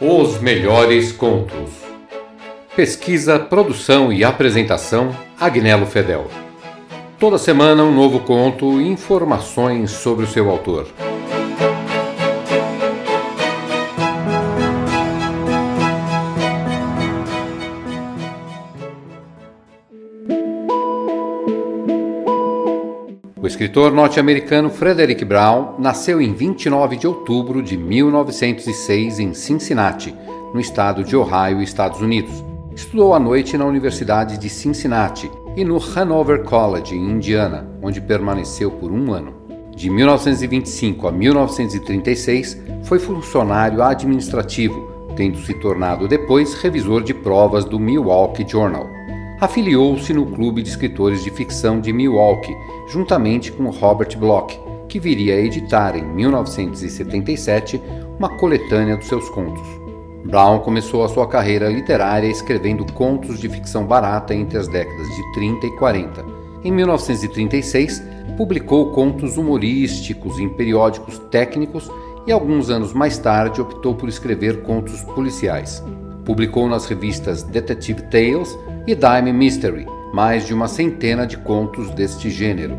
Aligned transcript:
Os 0.00 0.40
melhores 0.40 1.10
contos. 1.10 1.72
Pesquisa, 2.76 3.36
produção 3.36 4.12
e 4.12 4.22
apresentação: 4.22 5.12
Agnello 5.40 5.86
Fedel. 5.86 6.28
Toda 7.18 7.36
semana 7.36 7.82
um 7.82 7.92
novo 7.92 8.20
conto 8.20 8.80
e 8.80 8.86
informações 8.86 9.90
sobre 9.90 10.24
o 10.24 10.28
seu 10.28 10.48
autor. 10.48 10.86
O 23.48 23.50
escritor 23.50 23.90
norte-americano 23.90 24.68
Frederick 24.68 25.24
Brown 25.24 25.76
nasceu 25.78 26.20
em 26.20 26.34
29 26.34 26.98
de 26.98 27.06
outubro 27.06 27.62
de 27.62 27.78
1906 27.78 29.18
em 29.18 29.32
Cincinnati, 29.32 30.14
no 30.52 30.60
estado 30.60 31.02
de 31.02 31.16
Ohio, 31.16 31.62
Estados 31.62 32.02
Unidos. 32.02 32.44
Estudou 32.76 33.14
à 33.14 33.18
noite 33.18 33.56
na 33.56 33.64
Universidade 33.64 34.36
de 34.36 34.50
Cincinnati 34.50 35.30
e 35.56 35.64
no 35.64 35.80
Hanover 35.96 36.42
College, 36.42 36.94
em 36.94 37.12
Indiana, 37.12 37.66
onde 37.82 38.02
permaneceu 38.02 38.70
por 38.70 38.92
um 38.92 39.14
ano. 39.14 39.32
De 39.74 39.88
1925 39.88 41.08
a 41.08 41.10
1936, 41.10 42.62
foi 42.82 42.98
funcionário 42.98 43.82
administrativo, 43.82 45.08
tendo 45.16 45.38
se 45.38 45.54
tornado 45.54 46.06
depois 46.06 46.52
revisor 46.52 47.02
de 47.02 47.14
provas 47.14 47.64
do 47.64 47.80
Milwaukee 47.80 48.46
Journal 48.46 48.97
afiliou-se 49.40 50.12
no 50.12 50.26
Clube 50.26 50.62
de 50.62 50.68
Escritores 50.68 51.22
de 51.22 51.30
Ficção 51.30 51.80
de 51.80 51.92
Milwaukee, 51.92 52.56
juntamente 52.88 53.52
com 53.52 53.70
Robert 53.70 54.16
Bloch, 54.18 54.58
que 54.88 54.98
viria 54.98 55.34
a 55.34 55.40
editar 55.40 55.96
em 55.96 56.02
1977 56.02 57.80
uma 58.18 58.30
coletânea 58.36 58.96
dos 58.96 59.06
seus 59.06 59.28
contos. 59.30 59.66
Brown 60.24 60.58
começou 60.58 61.04
a 61.04 61.08
sua 61.08 61.28
carreira 61.28 61.68
literária 61.68 62.26
escrevendo 62.26 62.84
contos 62.92 63.38
de 63.38 63.48
ficção 63.48 63.86
barata 63.86 64.34
entre 64.34 64.58
as 64.58 64.66
décadas 64.66 65.06
de 65.08 65.32
30 65.34 65.66
e 65.66 65.76
40. 65.76 66.24
Em 66.64 66.72
1936, 66.72 68.02
publicou 68.36 68.90
contos 68.90 69.36
humorísticos 69.36 70.40
em 70.40 70.48
periódicos 70.48 71.18
técnicos 71.30 71.88
e 72.26 72.32
alguns 72.32 72.68
anos 72.68 72.92
mais 72.92 73.16
tarde 73.16 73.60
optou 73.60 73.94
por 73.94 74.08
escrever 74.08 74.62
contos 74.62 75.02
policiais. 75.02 75.82
Publicou 76.24 76.68
nas 76.68 76.86
revistas 76.86 77.42
Detective 77.44 78.02
Tales 78.02 78.58
e 78.88 78.94
Dime 78.94 79.34
Mystery, 79.34 79.86
mais 80.14 80.46
de 80.46 80.54
uma 80.54 80.66
centena 80.66 81.26
de 81.26 81.36
contos 81.36 81.90
deste 81.90 82.30
gênero. 82.30 82.78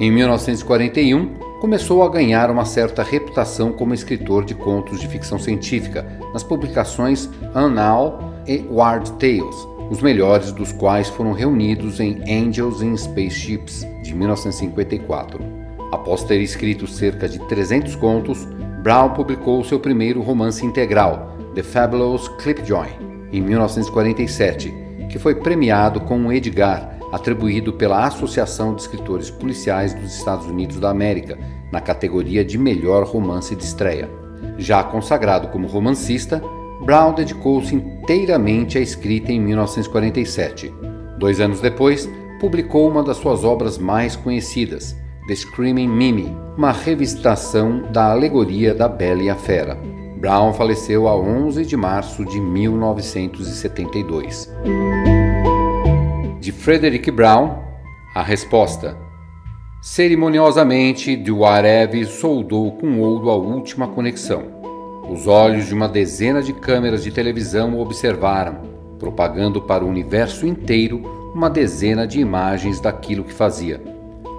Em 0.00 0.10
1941, 0.10 1.34
começou 1.60 2.02
a 2.02 2.08
ganhar 2.08 2.50
uma 2.50 2.64
certa 2.64 3.02
reputação 3.02 3.70
como 3.70 3.92
escritor 3.92 4.46
de 4.46 4.54
contos 4.54 4.98
de 4.98 5.06
ficção 5.06 5.38
científica 5.38 6.06
nas 6.32 6.42
publicações 6.42 7.28
Unknown 7.54 8.32
e 8.46 8.64
Ward 8.70 9.12
Tales, 9.18 9.54
os 9.90 10.00
melhores 10.00 10.50
dos 10.50 10.72
quais 10.72 11.10
foram 11.10 11.32
reunidos 11.32 12.00
em 12.00 12.22
Angels 12.26 12.80
in 12.80 12.96
Spaceships, 12.96 13.86
de 14.02 14.14
1954. 14.14 15.44
Após 15.92 16.24
ter 16.24 16.40
escrito 16.40 16.86
cerca 16.86 17.28
de 17.28 17.38
300 17.38 17.96
contos, 17.96 18.48
Brown 18.82 19.10
publicou 19.10 19.62
seu 19.62 19.78
primeiro 19.78 20.22
romance 20.22 20.64
integral, 20.64 21.36
The 21.54 21.62
Fabulous 21.62 22.28
Clipjoy, 22.38 22.88
em 23.30 23.42
1947, 23.42 24.79
que 25.10 25.18
foi 25.18 25.34
premiado 25.34 26.00
com 26.00 26.16
um 26.16 26.32
Edgar, 26.32 26.96
atribuído 27.12 27.72
pela 27.72 28.06
Associação 28.06 28.74
de 28.74 28.82
Escritores 28.82 29.30
Policiais 29.30 29.92
dos 29.92 30.16
Estados 30.16 30.46
Unidos 30.46 30.78
da 30.78 30.90
América, 30.90 31.36
na 31.72 31.80
categoria 31.80 32.44
de 32.44 32.56
melhor 32.56 33.04
romance 33.04 33.54
de 33.56 33.64
estreia. 33.64 34.08
Já 34.56 34.82
consagrado 34.82 35.48
como 35.48 35.66
romancista, 35.66 36.40
Brown 36.84 37.12
dedicou-se 37.12 37.74
inteiramente 37.74 38.78
à 38.78 38.80
escrita 38.80 39.32
em 39.32 39.40
1947. 39.40 40.72
Dois 41.18 41.40
anos 41.40 41.60
depois, 41.60 42.08
publicou 42.40 42.88
uma 42.88 43.02
das 43.02 43.18
suas 43.18 43.44
obras 43.44 43.76
mais 43.76 44.16
conhecidas, 44.16 44.96
The 45.28 45.34
Screaming 45.34 45.88
Mimi, 45.88 46.34
uma 46.56 46.72
revisitação 46.72 47.82
da 47.92 48.10
alegoria 48.10 48.74
da 48.74 48.88
Bela 48.88 49.22
e 49.22 49.28
a 49.28 49.36
Fera. 49.36 49.76
Brown 50.20 50.52
faleceu 50.52 51.08
a 51.08 51.16
11 51.16 51.64
de 51.64 51.76
março 51.76 52.24
de 52.26 52.40
1972. 52.40 54.52
De 56.50 56.56
Frederick 56.56 57.08
Brown, 57.12 57.58
a 58.12 58.24
resposta. 58.24 58.96
Cerimoniosamente, 59.80 61.14
Duarev 61.14 62.04
soldou 62.06 62.72
com 62.72 62.98
ouro 62.98 63.30
a 63.30 63.36
última 63.36 63.86
conexão. 63.86 64.42
Os 65.08 65.28
olhos 65.28 65.68
de 65.68 65.74
uma 65.74 65.88
dezena 65.88 66.42
de 66.42 66.52
câmeras 66.52 67.04
de 67.04 67.12
televisão 67.12 67.74
o 67.74 67.80
observaram, 67.80 68.62
propagando 68.98 69.62
para 69.62 69.84
o 69.84 69.88
universo 69.88 70.44
inteiro 70.44 71.30
uma 71.32 71.48
dezena 71.48 72.04
de 72.04 72.18
imagens 72.18 72.80
daquilo 72.80 73.22
que 73.22 73.32
fazia. 73.32 73.80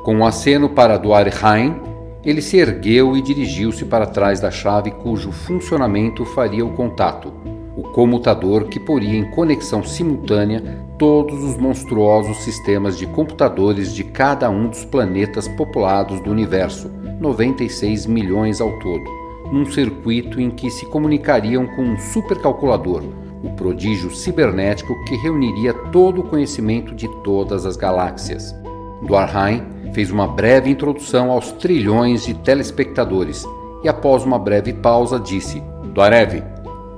Com 0.03 0.17
um 0.17 0.25
aceno 0.25 0.67
para 0.67 0.97
Duarheim, 0.97 1.79
ele 2.25 2.41
se 2.41 2.57
ergueu 2.57 3.15
e 3.15 3.21
dirigiu-se 3.21 3.85
para 3.85 4.05
trás 4.05 4.41
da 4.41 4.51
chave 4.51 4.91
cujo 4.91 5.31
funcionamento 5.31 6.25
faria 6.25 6.65
o 6.65 6.73
contato, 6.73 7.31
o 7.75 7.83
comutador 7.83 8.65
que 8.65 8.79
poria 8.79 9.17
em 9.17 9.29
conexão 9.31 9.83
simultânea 9.83 10.61
todos 10.97 11.43
os 11.43 11.57
monstruosos 11.57 12.37
sistemas 12.37 12.97
de 12.97 13.07
computadores 13.07 13.93
de 13.93 14.03
cada 14.03 14.49
um 14.49 14.67
dos 14.67 14.83
planetas 14.85 15.47
populados 15.47 16.19
do 16.21 16.29
universo, 16.29 16.91
96 17.19 18.05
milhões 18.05 18.59
ao 18.59 18.77
todo, 18.79 19.03
num 19.51 19.65
circuito 19.65 20.39
em 20.39 20.49
que 20.49 20.69
se 20.69 20.85
comunicariam 20.85 21.65
com 21.67 21.83
um 21.83 21.97
supercalculador, 21.97 23.03
o 23.43 23.49
prodígio 23.51 24.11
cibernético 24.11 24.93
que 25.05 25.15
reuniria 25.15 25.73
todo 25.73 26.21
o 26.21 26.23
conhecimento 26.23 26.93
de 26.93 27.07
todas 27.23 27.65
as 27.65 27.75
galáxias. 27.75 28.53
Dwarheim 29.01 29.63
fez 29.93 30.11
uma 30.11 30.27
breve 30.27 30.69
introdução 30.69 31.31
aos 31.31 31.51
trilhões 31.53 32.23
de 32.23 32.33
telespectadores 32.33 33.45
e, 33.83 33.89
após 33.89 34.23
uma 34.23 34.37
breve 34.37 34.73
pausa, 34.73 35.19
disse: 35.19 35.61
Duarev, 35.93 36.43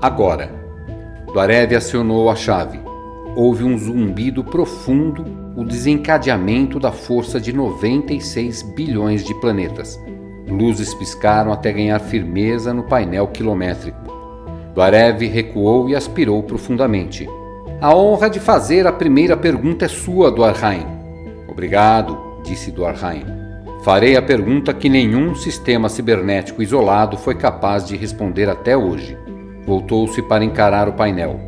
agora. 0.02 0.63
Duarev 1.34 1.76
acionou 1.76 2.30
a 2.30 2.36
chave. 2.36 2.80
Houve 3.36 3.64
um 3.64 3.76
zumbido 3.76 4.44
profundo, 4.44 5.26
o 5.58 5.64
desencadeamento 5.64 6.80
da 6.80 6.92
força 6.92 7.42
de 7.42 7.52
96 7.52 8.62
bilhões 8.62 9.24
de 9.24 9.34
planetas. 9.42 10.00
Luzes 10.48 10.94
piscaram 10.94 11.52
até 11.52 11.74
ganhar 11.74 11.98
firmeza 12.00 12.72
no 12.72 12.84
painel 12.84 13.28
quilométrico. 13.30 13.98
Duarev 14.76 15.26
recuou 15.28 15.90
e 15.90 15.96
aspirou 15.96 16.44
profundamente. 16.44 17.28
A 17.82 17.96
honra 17.96 18.30
de 18.30 18.40
fazer 18.40 18.86
a 18.86 18.94
primeira 18.94 19.36
pergunta 19.36 19.86
é 19.86 19.88
sua, 19.88 20.30
Duarheim. 20.30 20.86
Obrigado, 21.50 22.16
disse 22.44 22.70
Duarheim. 22.70 23.26
Farei 23.84 24.16
a 24.16 24.22
pergunta 24.22 24.72
que 24.72 24.88
nenhum 24.88 25.34
sistema 25.34 25.90
cibernético 25.90 26.62
isolado 26.62 27.18
foi 27.18 27.34
capaz 27.34 27.88
de 27.88 27.98
responder 27.98 28.48
até 28.48 28.78
hoje. 28.78 29.18
Voltou-se 29.66 30.22
para 30.22 30.44
encarar 30.44 30.90
o 30.90 30.94
painel. 30.94 31.40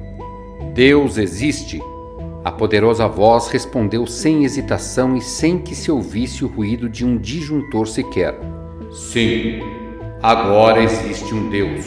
Deus 0.74 1.18
existe? 1.18 1.81
A 2.44 2.52
poderosa 2.52 3.08
voz 3.08 3.48
respondeu 3.48 4.06
sem 4.06 4.46
hesitação 4.46 5.16
e 5.16 5.22
sem 5.22 5.58
que 5.58 5.74
se 5.74 5.92
ouvisse 5.92 6.46
o 6.46 6.48
ruído 6.48 6.88
de 6.88 7.06
um 7.06 7.18
disjuntor 7.18 7.88
sequer. 7.88 8.40
Sim, 8.92 9.62
agora 10.22 10.84
existe 10.84 11.34
um 11.34 11.50
Deus. 11.50 11.86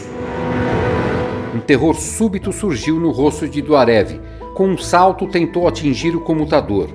Um 1.55 1.61
terror 1.61 1.95
súbito 1.95 2.53
surgiu 2.53 2.99
no 2.99 3.11
rosto 3.11 3.49
de 3.49 3.63
Duarev. 3.63 4.21
Com 4.55 4.69
um 4.69 4.77
salto, 4.77 5.27
tentou 5.27 5.69
atingir 5.69 6.17
o 6.17 6.21
comutador. 6.21 6.89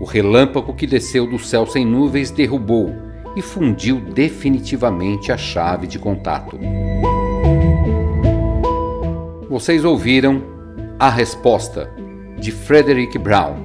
O 0.00 0.04
relâmpago 0.04 0.74
que 0.74 0.86
desceu 0.86 1.26
do 1.26 1.38
céu 1.38 1.66
sem 1.66 1.84
nuvens 1.84 2.30
derrubou 2.30 2.90
e 3.36 3.42
fundiu 3.42 4.00
definitivamente 4.00 5.30
a 5.30 5.36
chave 5.36 5.86
de 5.86 5.98
contato. 5.98 6.58
Vocês 9.50 9.84
ouviram 9.84 10.44
A 10.96 11.10
Resposta, 11.10 11.92
de 12.38 12.52
Frederick 12.52 13.18
Brown. 13.18 13.56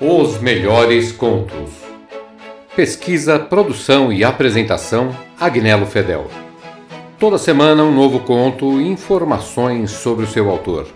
Os 0.00 0.40
melhores 0.40 1.12
contos. 1.12 1.70
Pesquisa, 2.74 3.38
produção 3.38 4.10
e 4.10 4.24
apresentação: 4.24 5.14
Agnello 5.38 5.84
Fedel. 5.84 6.28
Toda 7.18 7.36
semana 7.36 7.84
um 7.84 7.94
novo 7.94 8.20
conto 8.20 8.80
e 8.80 8.88
informações 8.88 9.90
sobre 9.90 10.24
o 10.24 10.28
seu 10.28 10.48
autor. 10.48 10.86